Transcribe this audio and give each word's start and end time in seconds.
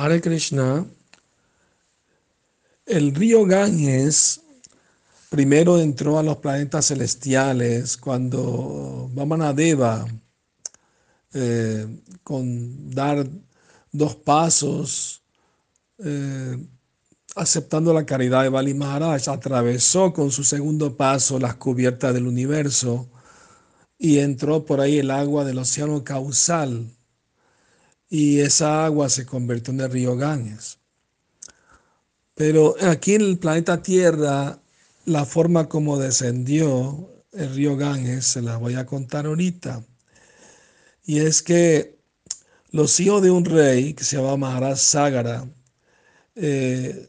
Hare 0.00 0.22
Krishna, 0.22 0.86
el 2.86 3.14
río 3.14 3.44
Ganges 3.44 4.40
primero 5.28 5.78
entró 5.78 6.18
a 6.18 6.22
los 6.22 6.38
planetas 6.38 6.86
celestiales 6.86 7.98
cuando 7.98 9.10
Vamanadeva, 9.12 10.06
eh, 11.34 11.86
con 12.22 12.90
dar 12.90 13.28
dos 13.92 14.16
pasos, 14.16 15.22
eh, 15.98 16.56
aceptando 17.36 17.92
la 17.92 18.06
caridad 18.06 18.42
de 18.42 18.48
Bali 18.48 18.72
Maharaj, 18.72 19.28
atravesó 19.28 20.14
con 20.14 20.32
su 20.32 20.44
segundo 20.44 20.96
paso 20.96 21.38
las 21.38 21.56
cubiertas 21.56 22.14
del 22.14 22.26
universo 22.26 23.06
y 23.98 24.18
entró 24.18 24.64
por 24.64 24.80
ahí 24.80 24.98
el 24.98 25.10
agua 25.10 25.44
del 25.44 25.58
océano 25.58 26.02
causal 26.04 26.90
y 28.10 28.40
esa 28.40 28.84
agua 28.84 29.08
se 29.08 29.24
convirtió 29.24 29.72
en 29.72 29.80
el 29.80 29.90
río 29.90 30.16
Ganges. 30.16 30.78
Pero 32.34 32.74
aquí 32.82 33.14
en 33.14 33.22
el 33.22 33.38
planeta 33.38 33.82
Tierra, 33.82 34.60
la 35.04 35.24
forma 35.24 35.68
como 35.68 35.98
descendió 35.98 37.08
el 37.32 37.54
río 37.54 37.76
Ganges, 37.76 38.26
se 38.26 38.42
la 38.42 38.56
voy 38.56 38.74
a 38.74 38.84
contar 38.84 39.26
ahorita. 39.26 39.84
Y 41.04 41.20
es 41.20 41.42
que 41.42 41.98
los 42.72 42.98
hijos 43.00 43.22
de 43.22 43.30
un 43.30 43.44
rey 43.44 43.94
que 43.94 44.04
se 44.04 44.16
llamaba 44.16 44.36
Maharaj 44.36 44.78
Sagara, 44.78 45.48
eh, 46.34 47.08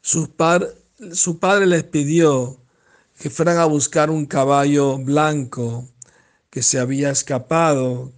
su, 0.00 0.32
su 1.12 1.38
padre 1.38 1.66
les 1.66 1.84
pidió 1.84 2.60
que 3.18 3.30
fueran 3.30 3.58
a 3.58 3.64
buscar 3.66 4.10
un 4.10 4.26
caballo 4.26 4.98
blanco 4.98 5.88
que 6.50 6.62
se 6.62 6.78
había 6.78 7.10
escapado, 7.10 8.12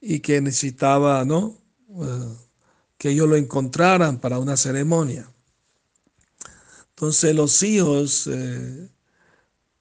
y 0.00 0.20
que 0.20 0.40
necesitaba, 0.40 1.24
¿no? 1.24 1.56
Eh, 1.88 2.34
que 2.96 3.10
ellos 3.10 3.28
lo 3.28 3.36
encontraran 3.36 4.18
para 4.18 4.38
una 4.38 4.56
ceremonia. 4.56 5.30
Entonces 6.90 7.34
los 7.34 7.62
hijos 7.62 8.26
eh, 8.26 8.88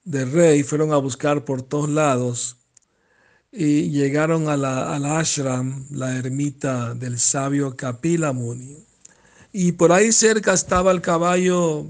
del 0.03 0.31
rey 0.31 0.63
fueron 0.63 0.93
a 0.93 0.97
buscar 0.97 1.43
por 1.43 1.61
todos 1.61 1.89
lados 1.89 2.55
y 3.51 3.89
llegaron 3.89 4.47
a 4.47 4.55
la, 4.55 4.95
al 4.95 5.05
ashram, 5.05 5.85
la 5.91 6.15
ermita 6.15 6.93
del 6.93 7.19
sabio 7.19 7.75
Kapila 7.75 8.31
Muni. 8.31 8.77
Y 9.51 9.71
por 9.73 9.91
ahí 9.91 10.11
cerca 10.11 10.53
estaba 10.53 10.91
el 10.91 11.01
caballo, 11.01 11.85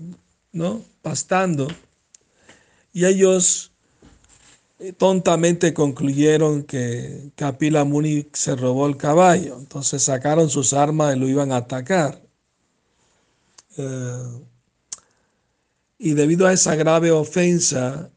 ¿no? 0.51 0.81
Pastando. 1.01 1.67
Y 2.93 3.05
ellos 3.05 3.71
tontamente 4.97 5.73
concluyeron 5.73 6.63
que 6.63 7.31
Kapila 7.35 7.83
Muni 7.83 8.27
se 8.33 8.55
robó 8.55 8.87
el 8.87 8.97
caballo. 8.97 9.57
Entonces 9.59 10.03
sacaron 10.03 10.49
sus 10.49 10.73
armas 10.73 11.15
y 11.15 11.19
lo 11.19 11.27
iban 11.27 11.51
a 11.51 11.57
atacar. 11.57 12.21
Eh, 13.77 14.43
y 15.97 16.13
debido 16.13 16.47
a 16.47 16.53
esa 16.53 16.75
grave 16.75 17.11
ofensa, 17.11 18.09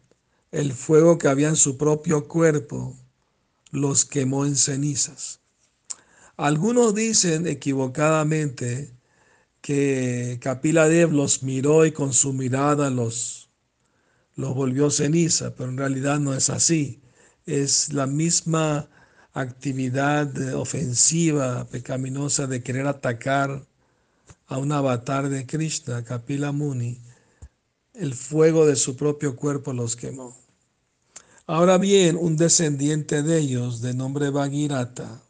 el 0.53 0.73
fuego 0.73 1.19
que 1.19 1.29
había 1.29 1.49
en 1.49 1.57
su 1.57 1.77
propio 1.77 2.29
cuerpo 2.29 2.97
los 3.71 4.05
quemó 4.05 4.47
en 4.47 4.57
cenizas. 4.57 5.41
Algunos 6.37 6.95
dicen 6.95 7.47
equivocadamente 7.47 8.93
que 9.61 10.39
Kapila 10.41 10.89
Dev 10.89 11.13
los 11.13 11.43
miró 11.43 11.87
y 11.87 11.93
con 11.93 12.13
su 12.13 12.33
mirada 12.33 12.91
los 12.91 13.51
los 14.37 14.55
volvió 14.55 14.91
ceniza, 14.91 15.55
pero 15.55 15.71
en 15.71 15.79
realidad 15.79 16.19
no 16.19 16.35
es 16.35 16.51
así. 16.51 17.01
Es 17.47 17.93
la 17.93 18.07
misma 18.07 18.89
actividad 19.33 20.55
ofensiva, 20.55 21.67
pecaminosa 21.71 22.47
de 22.47 22.63
querer 22.63 22.87
atacar 22.87 23.67
a 24.47 24.59
un 24.59 24.73
avatar 24.73 25.29
de 25.29 25.47
Krishna, 25.47 26.05
Kapila 26.05 26.53
Muni. 26.53 27.01
El 27.95 28.15
fuego 28.15 28.67
de 28.67 28.77
su 28.77 28.97
propio 28.97 29.37
cuerpo 29.37 29.73
los 29.73 29.97
quemó. 29.97 30.37
Ahora 31.47 31.79
bien, 31.79 32.17
un 32.17 32.37
descendiente 32.37 33.23
de 33.23 33.39
ellos, 33.39 33.81
de 33.81 33.95
nombre 33.95 34.31
Bhagirata, 34.31 35.23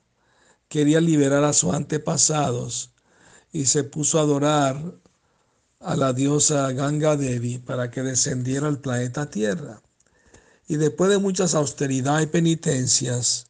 quería 0.68 1.00
liberar 1.00 1.44
a 1.44 1.52
sus 1.52 1.74
antepasados 1.74 2.90
y 3.52 3.66
se 3.66 3.84
puso 3.84 4.18
a 4.18 4.22
adorar 4.22 4.94
a 5.82 5.96
la 5.96 6.12
diosa 6.12 6.72
Ganga 6.72 7.16
Devi 7.16 7.58
para 7.58 7.90
que 7.90 8.02
descendiera 8.02 8.68
al 8.68 8.80
planeta 8.80 9.30
Tierra. 9.30 9.82
Y 10.68 10.76
después 10.76 11.10
de 11.10 11.18
muchas 11.18 11.54
austeridad 11.54 12.20
y 12.20 12.26
penitencias, 12.26 13.46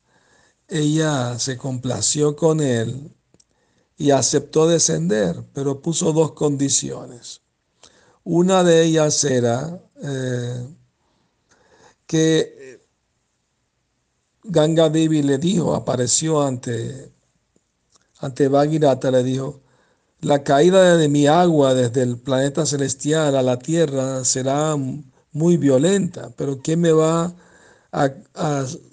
ella 0.69 1.39
se 1.39 1.59
complació 1.59 2.35
con 2.37 2.61
él 2.61 3.15
y 3.97 4.11
aceptó 4.11 4.67
descender, 4.67 5.45
pero 5.53 5.83
puso 5.83 6.13
dos 6.13 6.33
condiciones. 6.33 7.43
Una 8.25 8.65
de 8.65 8.83
ellas 8.83 9.23
era 9.25 9.81
eh, 10.03 10.67
que 12.07 12.81
Ganga 14.45 14.89
Devi 14.89 15.23
le 15.23 15.39
dijo, 15.39 15.75
apareció 15.75 16.43
ante, 16.43 17.13
ante 18.19 18.49
Bhagirata, 18.49 19.11
le 19.11 19.23
dijo, 19.23 19.62
la 20.23 20.45
caída 20.45 20.97
de 20.97 21.09
mi 21.09 21.27
agua 21.27 21.75
desde 21.75 22.03
el 22.03 22.17
planeta 22.17 22.65
celestial 22.65 23.37
a 23.37 23.43
la 23.43 23.59
Tierra 23.59 24.25
será 24.25 24.77
muy 25.33 25.57
violenta, 25.57 26.31
pero 26.37 26.61
¿quién 26.63 26.81
me 26.81 26.93
va 26.93 27.35
a, 27.93 28.11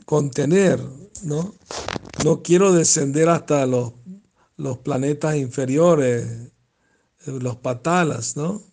contener? 0.05 0.81
¿no? 1.23 1.53
no 2.25 2.41
quiero 2.41 2.73
descender 2.73 3.29
hasta 3.29 3.65
los, 3.67 3.93
planetas 4.83 5.35
inferiores, 5.35 6.51
los 7.25 7.57
patalas, 7.57 8.35
¿no? 8.35 8.63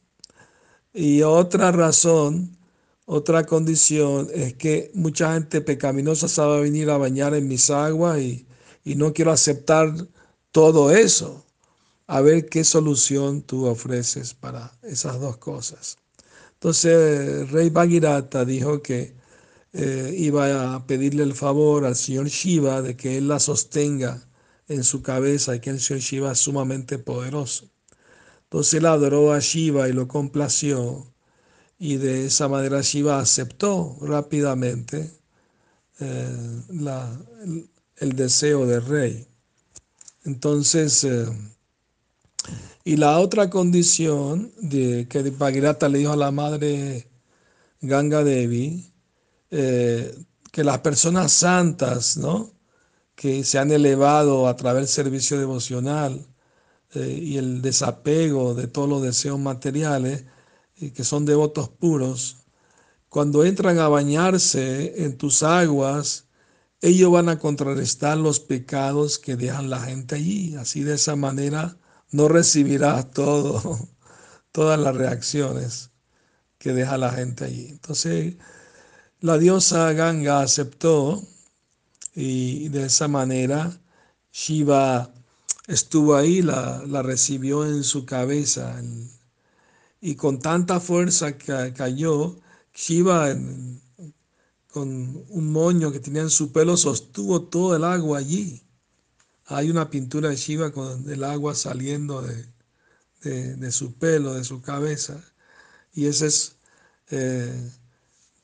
Y 0.95 1.22
otra 1.22 1.72
razón, 1.72 2.56
otra 3.05 3.45
condición 3.45 4.28
es 4.33 4.55
que 4.55 4.91
mucha 4.95 5.34
gente 5.34 5.61
pecaminosa 5.61 6.27
sabe 6.27 6.62
venir 6.62 6.89
a 6.91 6.97
bañar 6.97 7.34
en 7.34 7.49
mis 7.49 7.69
aguas 7.69 8.19
y 8.21 8.47
no 8.97 9.12
quiero 9.12 9.31
aceptar 9.31 9.93
todo 10.53 10.91
eso 10.91 11.46
a 12.06 12.21
ver 12.21 12.49
qué 12.49 12.65
solución 12.65 13.43
tú 13.43 13.67
ofreces 13.67 14.34
para 14.34 14.72
esas 14.83 15.21
dos 15.21 15.39
cosas. 15.39 15.99
Entonces, 16.55 17.50
Rey 17.50 17.71
Bhagirata 17.71 18.44
dijo 18.44 18.83
que 18.83 19.15
eh, 19.72 20.15
iba 20.16 20.75
a 20.75 20.87
pedirle 20.87 21.22
el 21.22 21.34
favor 21.34 21.84
al 21.84 21.97
señor 21.97 22.28
Shiva 22.28 22.83
de 22.83 22.97
que 22.97 23.19
él 23.19 23.28
la 23.28 23.41
sostenga 23.41 24.27
en 24.69 24.84
su 24.84 25.03
cabeza 25.03 25.55
y 25.55 25.61
que 25.61 25.71
el 25.71 25.81
señor 25.81 26.00
Shiva 26.00 26.33
es 26.33 26.39
sumamente 26.39 26.99
poderoso. 26.99 27.69
Entonces 28.45 28.75
él 28.75 28.87
adoró 28.87 29.33
a 29.33 29.41
Shiva 29.41 29.89
y 29.89 29.93
lo 29.93 30.09
complació 30.09 31.06
y 31.78 31.97
de 31.97 32.27
esa 32.27 32.49
manera 32.49 32.81
Shiva 32.81 33.19
aceptó 33.19 33.97
rápidamente 34.00 35.11
eh, 36.00 36.62
el, 37.99 38.16
deseo 38.16 38.66
del 38.66 38.84
rey. 38.87 39.27
Entonces, 40.25 41.05
eh, 41.05 41.27
y 42.86 42.97
la 42.97 43.19
otra 43.19 43.50
condición 43.50 44.52
de 44.60 45.08
que 45.08 45.20
Bhagirata 45.30 45.88
le 45.88 45.98
dijo 45.98 46.12
a 46.12 46.16
la 46.16 46.30
madre 46.30 47.08
Ganga 47.80 48.22
Devi, 48.22 48.92
eh, 49.50 50.16
que 50.52 50.62
las 50.62 50.78
personas 50.78 51.32
santas, 51.32 52.16
¿no? 52.16 52.52
que 53.16 53.42
se 53.42 53.58
han 53.58 53.72
elevado 53.72 54.47
a 54.47 54.54
través 54.54 54.82
del 54.82 54.88
servicio 54.88 55.36
devocional 55.36 56.28
eh, 56.94 57.20
y 57.20 57.38
el 57.38 57.60
desapego 57.60 58.54
de 58.54 58.69
todos 58.69 58.88
los 58.88 59.03
deseos 59.03 59.41
materiales, 59.41 60.24
y 60.76 60.91
que 60.91 61.03
son 61.03 61.26
devotos 61.26 61.68
puros, 61.68 62.36
cuando 63.08 63.44
entran 63.44 63.80
a 63.80 63.88
bañarse 63.88 65.03
en 65.04 65.18
tus 65.18 65.42
aguas, 65.42 66.26
ellos 66.80 67.10
van 67.10 67.30
a 67.30 67.41
contrarrestar 67.41 68.16
los 68.16 68.38
pecados 68.38 69.18
que 69.18 69.34
dejan 69.34 69.70
la 69.70 69.80
gente 69.80 70.14
allí. 70.14 70.54
Así 70.54 70.84
de 70.84 70.94
esa 70.94 71.16
manera 71.16 71.77
no 72.12 72.28
recibirás 72.28 73.10
todo, 73.10 73.78
todas 74.53 74.78
las 74.78 74.97
reacciones 74.97 75.91
que 76.58 76.72
deja 76.72 76.98
la 76.98 77.12
gente 77.12 77.44
allí. 77.44 77.68
Entonces, 77.68 78.34
la 79.20 79.38
diosa 79.38 79.92
Ganga 79.92 80.41
aceptó 80.41 81.22
y 82.14 82.68
de 82.70 82.86
esa 82.86 83.08
manera 83.08 83.78
Shiva 84.32 85.12
estuvo 85.66 86.16
ahí, 86.16 86.42
la, 86.42 86.82
la 86.86 87.03
recibió 87.03 87.66
en 87.66 87.84
su 87.84 88.04
cabeza 88.04 88.80
y 90.00 90.14
con 90.14 90.38
tanta 90.38 90.80
fuerza 90.80 91.36
que 91.38 91.72
cayó, 91.74 92.38
Shiva 92.74 93.34
con 94.76 95.24
un 95.30 95.53
moño 95.53 95.91
que 95.91 96.00
tenía 96.00 96.22
en 96.22 96.30
su 96.30 96.53
pelo 96.53 96.76
sostuvo 96.76 97.42
todo 97.42 97.76
el 97.76 97.84
agua 97.84 98.18
allí. 98.18 98.62
Hay 99.47 99.71
una 99.71 99.91
pintura 99.91 100.28
de 100.28 100.37
Shiva 100.37 100.72
con 100.72 101.09
el 101.09 101.22
agua 101.25 101.54
saliendo 101.54 102.22
de, 102.22 103.72
su 103.72 103.95
pelo, 103.95 104.34
de 104.34 104.45
su 104.45 104.60
cabeza. 104.60 105.22
Y 105.93 106.07
ese 106.07 106.27
es 106.27 106.57
eh, 107.10 107.71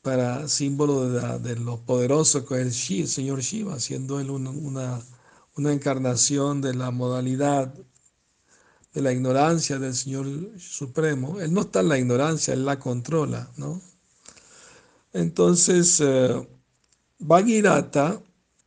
para 0.02 0.49
símbolo 0.49 1.38
de, 1.38 1.56
lo 1.56 1.81
poderoso 1.84 2.44
que 2.44 2.60
es 2.60 2.90
el, 2.90 3.08
señor 3.08 3.40
Shiva, 3.40 3.78
siendo 3.81 4.20
él 4.20 4.31
una, 4.31 5.00
una, 5.54 5.72
encarnación 5.72 6.60
de 6.60 6.75
la 6.75 6.90
modalidad 6.90 7.75
de 8.94 9.00
la 9.02 9.12
ignorancia 9.12 9.78
del 9.78 9.94
Señor 9.94 10.26
Supremo. 10.58 11.40
Él 11.40 11.52
no 11.52 11.62
está 11.62 11.81
en 11.81 11.88
la 11.88 11.98
ignorancia, 11.98 12.55
Él 12.55 12.64
la 12.64 12.78
controla, 12.78 13.50
¿no? 13.56 13.81
Entonces, 15.12 16.00
eh, 16.00 16.48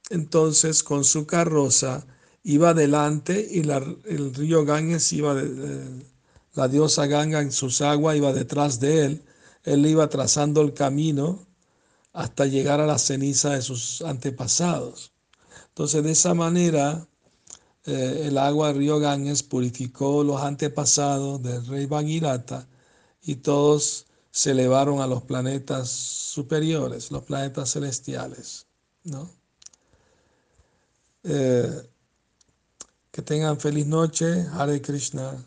entonces 0.10 0.84
con 0.84 1.04
su 1.04 1.26
carroza, 1.26 2.06
iba 2.46 2.70
adelante 2.70 3.48
y 3.52 3.62
el 3.62 4.34
río 4.36 4.64
Ganges 4.66 5.12
iba, 5.14 5.34
de, 5.34 6.06
la 6.54 6.68
diosa 6.68 7.08
Ganga 7.08 7.42
en 7.42 7.52
sus 7.52 7.82
aguas 7.82 8.16
iba 8.16 8.32
detrás 8.34 8.80
de 8.80 9.06
él. 9.06 9.24
Él 9.64 9.86
iba 9.88 10.08
trazando 10.10 10.62
el 10.62 10.74
camino 10.74 11.48
hasta 12.14 12.46
llegar 12.46 12.80
a 12.80 12.86
la 12.86 13.00
ceniza 13.00 13.56
de 13.56 13.64
sus 13.64 14.04
antepasados. 14.04 15.12
Entonces, 15.70 16.04
de 16.04 16.12
esa 16.12 16.36
manera, 16.36 17.08
eh, 17.84 18.26
el 18.28 18.38
agua 18.38 18.68
del 18.68 18.78
río 18.78 19.00
Ganges 19.00 19.42
purificó 19.42 20.24
los 20.24 20.40
antepasados 20.42 21.42
del 21.42 21.66
rey 21.66 21.88
Bhagirata 21.88 22.68
y 23.24 23.38
todos 23.38 24.06
se 24.30 24.52
elevaron 24.52 25.02
a 25.02 25.08
los 25.08 25.24
planetas 25.24 25.90
superiores, 25.90 27.10
los 27.10 27.24
planetas 27.24 27.74
celestiales. 27.74 28.68
¿no? 29.04 29.32
Eh, 31.24 31.90
que 33.16 33.22
tengan 33.22 33.58
feliz 33.58 33.88
noche, 33.88 34.46
Hare 34.52 34.82
Krishna. 34.82 35.38